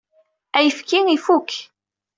[0.57, 1.49] Ayefki ifuk.